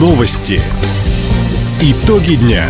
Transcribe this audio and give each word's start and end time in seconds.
Новости. 0.00 0.58
Итоги 1.82 2.36
дня. 2.36 2.64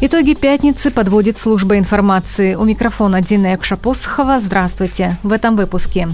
Итоги 0.00 0.34
пятницы 0.34 0.90
подводит 0.90 1.38
служба 1.38 1.78
информации. 1.78 2.56
У 2.56 2.64
микрофона 2.64 3.22
Дина 3.22 3.54
Экшапосхова. 3.54 4.40
Здравствуйте. 4.40 5.16
В 5.22 5.30
этом 5.30 5.54
выпуске. 5.54 6.08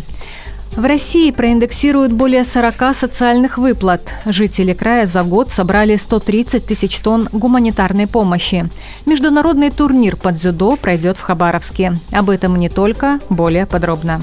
В 0.77 0.85
России 0.85 1.31
проиндексируют 1.31 2.13
более 2.13 2.45
40 2.45 2.95
социальных 2.95 3.57
выплат. 3.57 4.13
Жители 4.27 4.75
края 4.75 5.07
за 5.07 5.23
год 5.23 5.51
собрали 5.51 5.97
130 5.97 6.67
тысяч 6.67 6.99
тонн 6.99 7.31
гуманитарной 7.33 8.07
помощи. 8.07 8.69
Международный 9.07 9.71
турнир 9.71 10.17
под 10.17 10.37
дзюдо 10.37 10.77
пройдет 10.77 11.17
в 11.17 11.23
Хабаровске. 11.23 11.95
Об 12.13 12.29
этом 12.29 12.57
не 12.57 12.69
только, 12.69 13.21
более 13.31 13.65
подробно. 13.65 14.23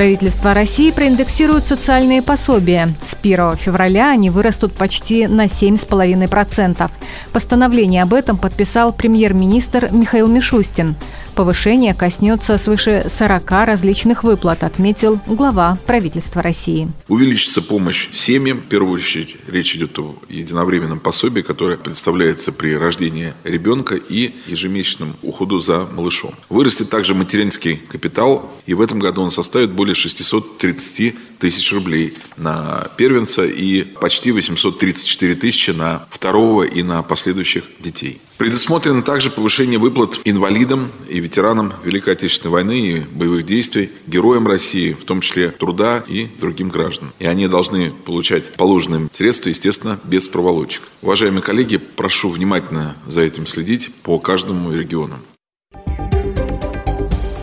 Правительство 0.00 0.54
России 0.54 0.92
проиндексирует 0.92 1.66
социальные 1.66 2.22
пособия. 2.22 2.94
С 3.04 3.14
1 3.22 3.56
февраля 3.56 4.12
они 4.12 4.30
вырастут 4.30 4.72
почти 4.72 5.26
на 5.26 5.44
7,5%. 5.44 6.90
Постановление 7.34 8.02
об 8.04 8.14
этом 8.14 8.38
подписал 8.38 8.94
премьер-министр 8.94 9.90
Михаил 9.92 10.26
Мишустин. 10.26 10.96
Повышение 11.34 11.94
коснется 11.94 12.58
свыше 12.58 13.06
40 13.08 13.50
различных 13.64 14.24
выплат, 14.24 14.62
отметил 14.64 15.20
глава 15.26 15.78
правительства 15.86 16.42
России. 16.42 16.88
Увеличится 17.08 17.62
помощь 17.62 18.08
семьям. 18.12 18.58
В 18.58 18.68
первую 18.68 18.94
очередь 18.94 19.36
речь 19.46 19.74
идет 19.74 19.98
о 19.98 20.14
единовременном 20.28 21.00
пособии, 21.00 21.42
которое 21.42 21.76
представляется 21.76 22.52
при 22.52 22.76
рождении 22.76 23.32
ребенка 23.44 23.94
и 23.94 24.34
ежемесячном 24.46 25.14
уходу 25.22 25.60
за 25.60 25.86
малышом. 25.92 26.34
Вырастет 26.48 26.90
также 26.90 27.14
материнский 27.14 27.76
капитал, 27.76 28.50
и 28.66 28.74
в 28.74 28.80
этом 28.80 28.98
году 28.98 29.22
он 29.22 29.30
составит 29.30 29.70
более 29.70 29.94
630 29.94 31.38
тысяч 31.38 31.72
рублей 31.72 32.14
на 32.36 32.86
первенца 32.96 33.44
и 33.44 33.82
почти 33.82 34.30
834 34.30 35.34
тысячи 35.34 35.70
на 35.70 36.06
второго 36.10 36.64
и 36.64 36.82
на 36.82 37.02
последующих 37.02 37.64
детей. 37.80 38.20
Предусмотрено 38.40 39.02
также 39.02 39.30
повышение 39.30 39.78
выплат 39.78 40.18
инвалидам 40.24 40.90
и 41.10 41.20
ветеранам 41.20 41.74
Великой 41.84 42.14
Отечественной 42.14 42.52
войны 42.52 42.80
и 42.80 43.00
боевых 43.00 43.44
действий, 43.44 43.90
героям 44.06 44.46
России, 44.46 44.94
в 44.94 45.04
том 45.04 45.20
числе 45.20 45.50
труда 45.50 46.02
и 46.08 46.26
другим 46.40 46.70
гражданам. 46.70 47.12
И 47.18 47.26
они 47.26 47.48
должны 47.48 47.90
получать 47.90 48.50
положенные 48.54 49.10
средства, 49.12 49.50
естественно, 49.50 50.00
без 50.04 50.26
проволочек. 50.26 50.84
Уважаемые 51.02 51.42
коллеги, 51.42 51.76
прошу 51.76 52.30
внимательно 52.30 52.96
за 53.06 53.20
этим 53.20 53.46
следить 53.46 53.94
по 53.96 54.18
каждому 54.18 54.72
региону. 54.72 55.16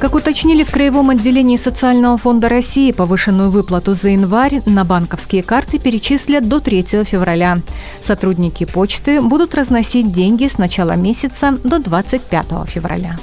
Как 0.07 0.15
уточнили 0.15 0.63
в 0.63 0.71
Краевом 0.71 1.09
отделении 1.09 1.57
Социального 1.57 2.17
фонда 2.17 2.47
России, 2.47 2.93
повышенную 2.93 3.51
выплату 3.51 3.91
за 3.93 4.11
январь 4.11 4.61
на 4.65 4.85
банковские 4.85 5.43
карты 5.43 5.79
перечислят 5.79 6.47
до 6.47 6.61
3 6.61 7.03
февраля. 7.03 7.57
Сотрудники 7.99 8.63
почты 8.63 9.21
будут 9.21 9.53
разносить 9.53 10.13
деньги 10.13 10.47
с 10.47 10.57
начала 10.57 10.93
месяца 10.95 11.57
до 11.61 11.79
25 11.79 12.45
февраля. 12.67 13.17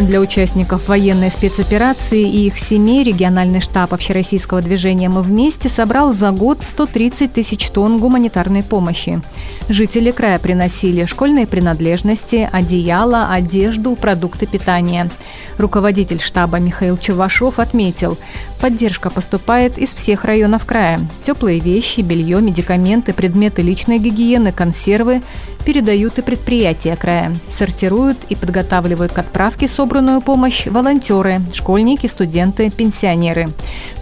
Для 0.00 0.20
участников 0.20 0.88
военной 0.88 1.30
спецоперации 1.30 2.22
и 2.22 2.46
их 2.46 2.58
семей 2.58 3.04
региональный 3.04 3.60
штаб 3.60 3.92
общероссийского 3.92 4.62
движения 4.62 5.10
«Мы 5.10 5.20
вместе» 5.20 5.68
собрал 5.68 6.14
за 6.14 6.30
год 6.30 6.60
130 6.62 7.30
тысяч 7.30 7.68
тонн 7.68 7.98
гуманитарной 7.98 8.62
помощи. 8.62 9.20
Жители 9.68 10.10
края 10.10 10.38
приносили 10.38 11.04
школьные 11.04 11.46
принадлежности, 11.46 12.48
одеяло, 12.50 13.28
одежду, 13.30 13.94
продукты 13.94 14.46
питания. 14.46 15.08
Руководитель 15.56 16.20
штаба 16.20 16.58
Михаил 16.58 16.98
Чувашов 16.98 17.58
отметил, 17.58 18.18
поддержка 18.60 19.08
поступает 19.10 19.78
из 19.78 19.94
всех 19.94 20.24
районов 20.24 20.64
края. 20.64 21.00
Теплые 21.24 21.60
вещи, 21.60 22.00
белье, 22.00 22.40
медикаменты, 22.40 23.12
предметы 23.12 23.62
личной 23.62 23.98
гигиены, 23.98 24.52
консервы 24.52 25.22
передают 25.64 26.18
и 26.18 26.22
предприятия 26.22 26.96
края. 26.96 27.32
Сортируют 27.48 28.18
и 28.28 28.34
подготавливают 28.34 29.12
к 29.12 29.18
отправке 29.18 29.68
собранную 29.68 30.20
помощь 30.20 30.66
волонтеры, 30.66 31.40
школьники, 31.52 32.08
студенты, 32.08 32.70
пенсионеры. 32.70 33.48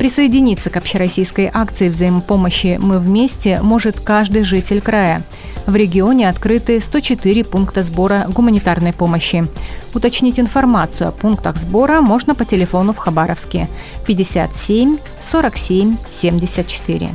Присоединиться 0.00 0.70
к 0.70 0.78
общероссийской 0.78 1.50
акции 1.52 1.90
взаимопомощи 1.90 2.78
«Мы 2.80 2.98
вместе» 2.98 3.60
может 3.60 4.00
каждый 4.00 4.44
житель 4.44 4.80
края. 4.80 5.22
В 5.66 5.76
регионе 5.76 6.26
открыты 6.30 6.80
104 6.80 7.44
пункта 7.44 7.82
сбора 7.82 8.24
гуманитарной 8.30 8.94
помощи. 8.94 9.46
Уточнить 9.92 10.40
информацию 10.40 11.08
о 11.08 11.12
пунктах 11.12 11.58
сбора 11.58 12.00
можно 12.00 12.34
по 12.34 12.46
телефону 12.46 12.94
в 12.94 12.96
Хабаровске 12.96 13.68
57 14.06 14.96
47 15.22 15.98
74. 16.10 17.10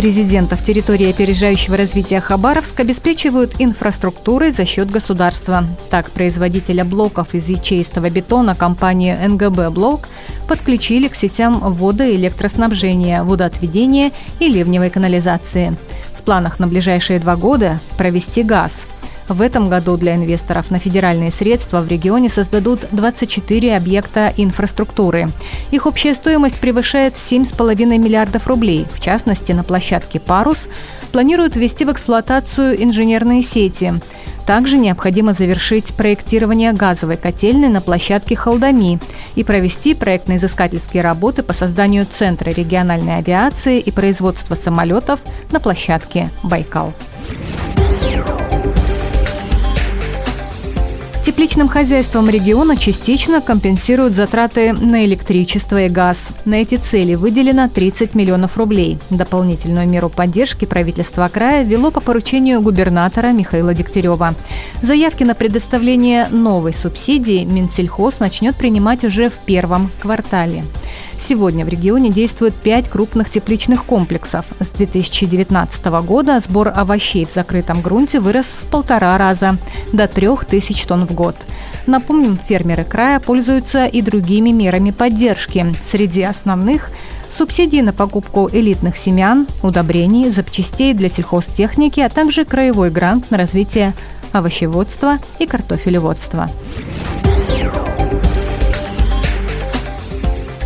Резидентов 0.00 0.64
территории 0.64 1.10
опережающего 1.10 1.76
развития 1.76 2.22
Хабаровск 2.22 2.80
обеспечивают 2.80 3.56
инфраструктурой 3.58 4.50
за 4.50 4.64
счет 4.64 4.90
государства. 4.90 5.64
Так, 5.90 6.10
производителя 6.10 6.86
блоков 6.86 7.34
из 7.34 7.50
ячеистого 7.50 8.08
бетона 8.08 8.54
компанию 8.54 9.18
НГБ 9.28 9.68
«Блок» 9.68 10.08
подключили 10.48 11.08
к 11.08 11.14
сетям 11.14 11.58
водо- 11.62 12.10
и 12.10 12.16
электроснабжения, 12.16 13.22
водоотведения 13.22 14.12
и 14.38 14.48
ливневой 14.48 14.88
канализации. 14.88 15.76
В 16.18 16.22
планах 16.22 16.58
на 16.58 16.66
ближайшие 16.66 17.18
два 17.18 17.36
года 17.36 17.78
провести 17.98 18.42
газ– 18.42 18.86
в 19.30 19.40
этом 19.40 19.68
году 19.68 19.96
для 19.96 20.16
инвесторов 20.16 20.70
на 20.70 20.78
федеральные 20.78 21.30
средства 21.30 21.80
в 21.80 21.88
регионе 21.88 22.28
создадут 22.28 22.80
24 22.90 23.76
объекта 23.76 24.32
инфраструктуры. 24.36 25.30
Их 25.70 25.86
общая 25.86 26.14
стоимость 26.14 26.56
превышает 26.56 27.14
7,5 27.14 27.86
миллиардов 27.98 28.46
рублей. 28.46 28.86
В 28.92 29.00
частности, 29.00 29.52
на 29.52 29.62
площадке 29.62 30.20
«Парус» 30.20 30.68
планируют 31.12 31.56
ввести 31.56 31.84
в 31.84 31.92
эксплуатацию 31.92 32.82
инженерные 32.82 33.42
сети. 33.42 33.94
Также 34.46 34.78
необходимо 34.78 35.32
завершить 35.32 35.94
проектирование 35.94 36.72
газовой 36.72 37.16
котельной 37.16 37.68
на 37.68 37.80
площадке 37.80 38.34
Халдами 38.34 38.98
и 39.36 39.44
провести 39.44 39.94
проектно-изыскательские 39.94 41.02
работы 41.02 41.44
по 41.44 41.52
созданию 41.52 42.04
Центра 42.04 42.50
региональной 42.50 43.18
авиации 43.18 43.78
и 43.78 43.92
производства 43.92 44.56
самолетов 44.56 45.20
на 45.52 45.60
площадке 45.60 46.30
Байкал. 46.42 46.92
Тепличным 51.30 51.68
хозяйствам 51.68 52.28
региона 52.28 52.76
частично 52.76 53.40
компенсируют 53.40 54.16
затраты 54.16 54.72
на 54.72 55.04
электричество 55.04 55.80
и 55.80 55.88
газ. 55.88 56.32
На 56.44 56.56
эти 56.56 56.74
цели 56.74 57.14
выделено 57.14 57.68
30 57.68 58.16
миллионов 58.16 58.58
рублей. 58.58 58.98
Дополнительную 59.10 59.86
меру 59.86 60.08
поддержки 60.08 60.64
правительство 60.64 61.30
края 61.32 61.62
ввело 61.62 61.92
по 61.92 62.00
поручению 62.00 62.60
губернатора 62.62 63.28
Михаила 63.28 63.72
Дегтярева. 63.74 64.34
Заявки 64.82 65.22
на 65.22 65.36
предоставление 65.36 66.26
новой 66.32 66.74
субсидии 66.74 67.44
Минсельхоз 67.44 68.18
начнет 68.18 68.56
принимать 68.56 69.04
уже 69.04 69.30
в 69.30 69.34
первом 69.34 69.92
квартале. 70.00 70.64
Сегодня 71.20 71.64
в 71.64 71.68
регионе 71.68 72.10
действует 72.10 72.54
пять 72.54 72.88
крупных 72.88 73.30
тепличных 73.30 73.84
комплексов. 73.84 74.46
С 74.58 74.68
2019 74.68 75.84
года 76.04 76.40
сбор 76.40 76.72
овощей 76.74 77.26
в 77.26 77.30
закрытом 77.30 77.82
грунте 77.82 78.20
вырос 78.20 78.56
в 78.58 78.66
полтора 78.70 79.16
раза– 79.18 79.56
до 79.92 80.08
трех 80.08 80.44
тысяч 80.46 80.82
тонн 80.84 81.06
в 81.06 81.12
год. 81.12 81.36
Напомним, 81.86 82.38
фермеры 82.38 82.84
края 82.84 83.20
пользуются 83.20 83.84
и 83.84 84.00
другими 84.02 84.50
мерами 84.50 84.90
поддержки. 84.90 85.66
Среди 85.88 86.22
основных– 86.22 86.90
субсидии 87.30 87.80
на 87.80 87.92
покупку 87.92 88.48
элитных 88.50 88.96
семян, 88.96 89.46
удобрений, 89.62 90.30
запчастей 90.30 90.94
для 90.94 91.08
сельхозтехники, 91.08 92.00
а 92.00 92.08
также 92.08 92.44
краевой 92.44 92.90
грант 92.90 93.30
на 93.30 93.36
развитие 93.36 93.94
овощеводства 94.32 95.18
и 95.38 95.46
картофелеводства. 95.46 96.50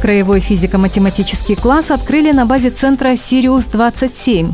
Краевой 0.04 0.40
физико-математический 0.40 1.56
класс 1.56 1.90
открыли 1.90 2.30
на 2.30 2.44
базе 2.44 2.68
центра 2.68 3.16
«Сириус-27». 3.16 4.52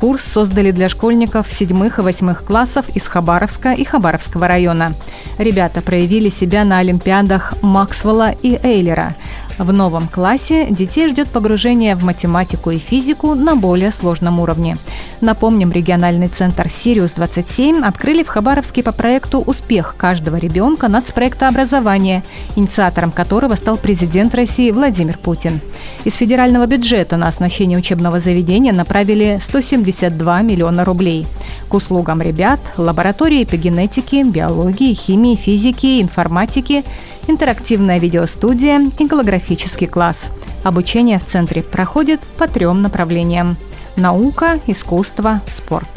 Курс 0.00 0.24
создали 0.24 0.72
для 0.72 0.88
школьников 0.88 1.52
седьмых 1.52 2.00
и 2.00 2.02
восьмых 2.02 2.44
классов 2.44 2.84
из 2.96 3.06
Хабаровска 3.06 3.74
и 3.74 3.84
Хабаровского 3.84 4.48
района. 4.48 4.94
Ребята 5.38 5.82
проявили 5.82 6.30
себя 6.30 6.64
на 6.64 6.78
олимпиадах 6.78 7.54
Максвелла 7.62 8.32
и 8.42 8.58
Эйлера, 8.60 9.14
в 9.58 9.72
новом 9.72 10.06
классе 10.06 10.66
детей 10.70 11.08
ждет 11.08 11.28
погружение 11.28 11.96
в 11.96 12.04
математику 12.04 12.70
и 12.70 12.78
физику 12.78 13.34
на 13.34 13.56
более 13.56 13.90
сложном 13.90 14.38
уровне. 14.38 14.76
Напомним, 15.20 15.72
региональный 15.72 16.28
центр 16.28 16.68
«Сириус-27» 16.68 17.82
открыли 17.84 18.22
в 18.22 18.28
Хабаровске 18.28 18.84
по 18.84 18.92
проекту 18.92 19.40
«Успех 19.40 19.96
каждого 19.96 20.36
ребенка» 20.36 20.86
нацпроекта 20.86 21.48
образования, 21.48 22.22
инициатором 22.54 23.10
которого 23.10 23.56
стал 23.56 23.76
президент 23.78 24.34
России 24.36 24.70
Владимир 24.70 25.18
Путин. 25.18 25.60
Из 26.04 26.14
федерального 26.14 26.66
бюджета 26.66 27.16
на 27.16 27.26
оснащение 27.26 27.76
учебного 27.76 28.20
заведения 28.20 28.72
направили 28.72 29.38
172 29.42 30.42
миллиона 30.42 30.84
рублей. 30.84 31.26
К 31.68 31.74
услугам 31.74 32.22
ребят 32.22 32.60
лаборатории 32.76 33.42
эпигенетики, 33.42 34.22
биологии, 34.22 34.94
химии, 34.94 35.34
физики, 35.34 36.00
информатики, 36.00 36.84
интерактивная 37.26 37.98
видеостудия 37.98 38.80
и 38.96 39.04
голографический 39.04 39.88
класс. 39.88 40.30
Обучение 40.62 41.18
в 41.18 41.24
центре 41.24 41.62
проходит 41.62 42.20
по 42.38 42.46
трем 42.46 42.82
направлениям– 42.82 43.56
наука, 43.98 44.60
искусство, 44.66 45.40
спорт. 45.46 45.88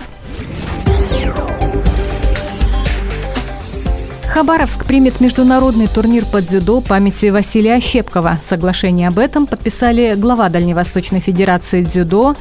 Хабаровск 4.34 4.86
примет 4.86 5.20
международный 5.20 5.88
турнир 5.88 6.26
по 6.26 6.42
дзюдо 6.42 6.80
памяти 6.82 7.28
Василия 7.28 7.82
Щепкова. 7.82 8.40
Соглашение 8.48 9.10
об 9.10 9.20
этом 9.20 9.46
подписали 9.46 10.16
глава 10.18 10.48
Дальневосточной 10.48 11.20
Федерации 11.20 11.84
дзюдо, 11.84 12.36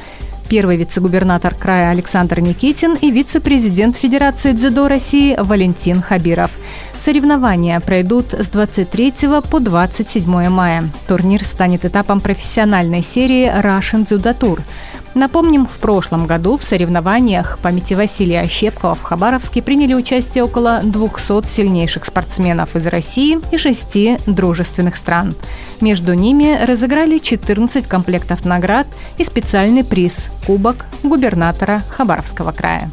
первый 0.49 0.77
вице-губернатор 0.77 1.53
края 1.53 1.91
Александр 1.91 2.39
Никитин 2.39 2.95
и 2.95 3.11
вице-президент 3.11 3.97
Федерации 3.97 4.53
дзюдо 4.53 4.87
России 4.87 5.35
Валентин 5.37 6.01
Хабиров. 6.01 6.51
Соревнования 6.97 7.79
пройдут 7.81 8.33
с 8.33 8.47
23 8.47 9.13
по 9.49 9.59
27 9.59 10.49
мая. 10.49 10.85
Турнир 11.09 11.43
станет 11.43 11.83
этапом 11.83 12.21
профессиональной 12.21 13.03
серии 13.03 13.47
Russian 13.47 14.07
Judo 14.07 14.33
Tour– 14.37 14.61
Напомним, 15.13 15.67
в 15.67 15.77
прошлом 15.77 16.25
году 16.25 16.57
в 16.57 16.63
соревнованиях 16.63 17.59
памяти 17.61 17.95
Василия 17.95 18.47
Щепкова 18.47 18.95
в 18.95 19.03
Хабаровске 19.03 19.61
приняли 19.61 19.93
участие 19.93 20.43
около 20.43 20.79
200 20.83 21.47
сильнейших 21.47 22.05
спортсменов 22.05 22.75
из 22.75 22.87
России 22.87 23.39
и 23.51 23.57
шести 23.57 24.17
дружественных 24.25 24.95
стран. 24.95 25.35
Между 25.81 26.13
ними 26.13 26.57
разыграли 26.63 27.17
14 27.17 27.87
комплектов 27.87 28.45
наград 28.45 28.87
и 29.17 29.25
специальный 29.25 29.83
приз– 29.83 30.29
Кубок 30.47 30.85
губернатора 31.03 31.83
Хабаровского 31.89 32.51
края. 32.51 32.89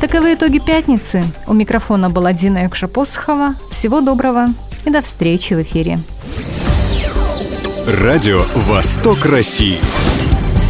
Таковы 0.00 0.34
итоги 0.34 0.58
пятницы. 0.58 1.24
У 1.46 1.54
микрофона 1.54 2.10
была 2.10 2.34
Дина 2.34 2.64
Юкша-Посохова. 2.64 3.54
Всего 3.70 4.02
доброго 4.02 4.48
и 4.84 4.90
до 4.90 5.00
встречи 5.00 5.54
в 5.54 5.62
эфире. 5.62 5.98
Радио 7.86 8.44
«Восток 8.54 9.24
России». 9.24 9.78